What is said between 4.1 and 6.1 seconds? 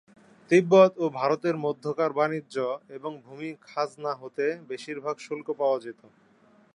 হতে বেশিরভাগ শুল্ক পাওয়া যেত।